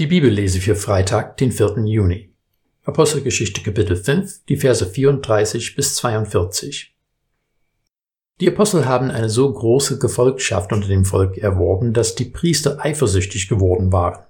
[0.00, 1.84] Die Bibellese für Freitag, den 4.
[1.84, 2.32] Juni.
[2.84, 6.96] Apostelgeschichte Kapitel 5, die Verse 34 bis 42.
[8.40, 13.46] Die Apostel haben eine so große Gefolgschaft unter dem Volk erworben, dass die Priester eifersüchtig
[13.46, 14.24] geworden waren.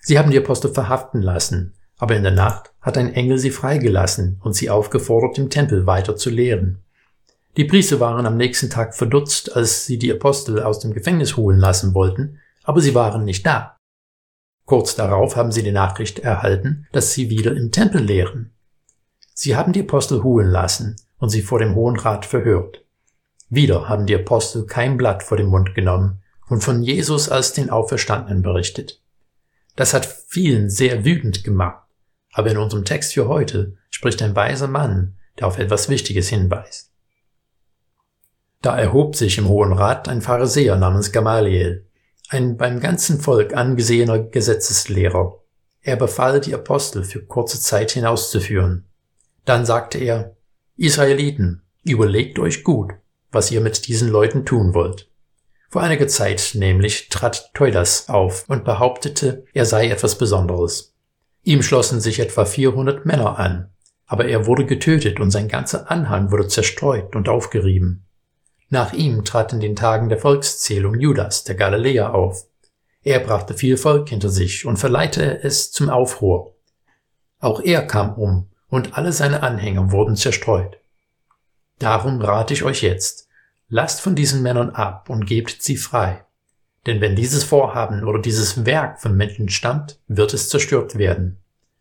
[0.00, 4.40] Sie haben die Apostel verhaften lassen, aber in der Nacht hat ein Engel sie freigelassen
[4.42, 6.78] und sie aufgefordert, im Tempel weiter zu lehren.
[7.56, 11.60] Die Priester waren am nächsten Tag verdutzt, als sie die Apostel aus dem Gefängnis holen
[11.60, 13.76] lassen wollten, aber sie waren nicht da.
[14.72, 18.54] Kurz darauf haben sie die Nachricht erhalten, dass sie wieder im Tempel lehren.
[19.34, 22.82] Sie haben die Apostel holen lassen und sie vor dem Hohen Rat verhört.
[23.50, 27.68] Wieder haben die Apostel kein Blatt vor den Mund genommen und von Jesus als den
[27.68, 29.02] Auferstandenen berichtet.
[29.76, 31.86] Das hat vielen sehr wütend gemacht,
[32.32, 36.90] aber in unserem Text für heute spricht ein weiser Mann, der auf etwas Wichtiges hinweist.
[38.62, 41.84] Da erhob sich im Hohen Rat ein Pharisäer namens Gamaliel,
[42.32, 45.38] ein beim ganzen Volk angesehener Gesetzeslehrer.
[45.82, 48.86] Er befahl die Apostel für kurze Zeit hinauszuführen.
[49.44, 50.36] Dann sagte er,
[50.76, 52.92] Israeliten, überlegt euch gut,
[53.30, 55.10] was ihr mit diesen Leuten tun wollt.
[55.68, 60.94] Vor einiger Zeit nämlich trat Teudas auf und behauptete, er sei etwas Besonderes.
[61.42, 63.70] Ihm schlossen sich etwa 400 Männer an,
[64.06, 68.06] aber er wurde getötet und sein ganzer Anhang wurde zerstreut und aufgerieben.
[68.72, 72.46] Nach ihm trat in den Tagen der Volkszählung Judas, der Galiläer, auf.
[73.02, 76.54] Er brachte viel Volk hinter sich und verleitete es zum Aufruhr.
[77.38, 80.78] Auch er kam um, und alle seine Anhänger wurden zerstreut.
[81.80, 83.28] Darum rate ich euch jetzt,
[83.68, 86.24] lasst von diesen Männern ab und gebt sie frei.
[86.86, 91.36] Denn wenn dieses Vorhaben oder dieses Werk von Menschen stammt, wird es zerstört werden.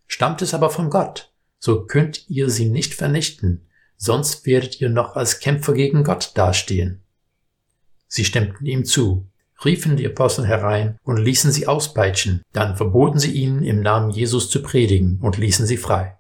[0.08, 3.66] Stammt es aber von Gott, so könnt ihr sie nicht vernichten,
[4.02, 7.02] sonst werdet ihr noch als Kämpfer gegen Gott dastehen.
[8.08, 9.28] Sie stimmten ihm zu,
[9.64, 14.50] riefen die Apostel herein und ließen sie auspeitschen, dann verboten sie ihnen im Namen Jesus
[14.50, 16.18] zu predigen und ließen sie frei.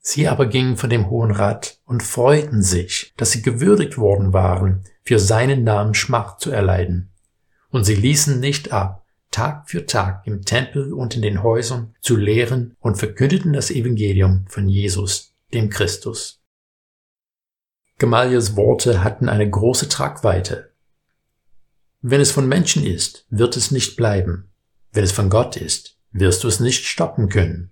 [0.00, 4.82] Sie aber gingen von dem Hohen Rat und freuten sich, dass sie gewürdigt worden waren,
[5.04, 7.08] für seinen Namen Schmach zu erleiden.
[7.70, 12.16] Und sie ließen nicht ab, Tag für Tag im Tempel und in den Häusern zu
[12.16, 16.37] lehren und verkündeten das Evangelium von Jesus, dem Christus.
[17.98, 20.70] Gamaliels Worte hatten eine große Tragweite.
[22.00, 24.52] Wenn es von Menschen ist, wird es nicht bleiben.
[24.92, 27.70] Wenn es von Gott ist, wirst du es nicht stoppen können.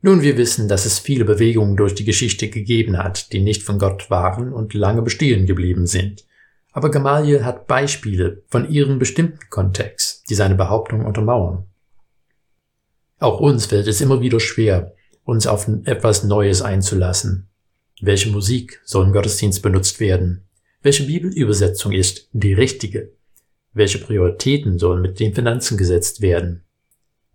[0.00, 3.78] Nun, wir wissen, dass es viele Bewegungen durch die Geschichte gegeben hat, die nicht von
[3.78, 6.24] Gott waren und lange bestehen geblieben sind.
[6.72, 11.64] Aber Gamaliel hat Beispiele von ihrem bestimmten Kontext, die seine Behauptung untermauern.
[13.20, 17.48] Auch uns fällt es immer wieder schwer, uns auf etwas Neues einzulassen.
[18.00, 20.46] Welche Musik soll im Gottesdienst benutzt werden?
[20.82, 23.12] Welche Bibelübersetzung ist die richtige?
[23.72, 26.62] Welche Prioritäten sollen mit den Finanzen gesetzt werden?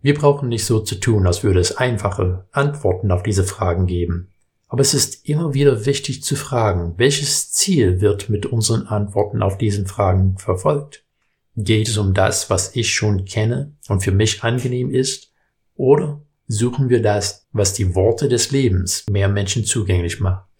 [0.00, 4.30] Wir brauchen nicht so zu tun, als würde es einfache Antworten auf diese Fragen geben.
[4.66, 9.58] Aber es ist immer wieder wichtig zu fragen, welches Ziel wird mit unseren Antworten auf
[9.58, 11.04] diesen Fragen verfolgt?
[11.56, 15.30] Geht es um das, was ich schon kenne und für mich angenehm ist?
[15.74, 20.53] Oder suchen wir das, was die Worte des Lebens mehr Menschen zugänglich macht?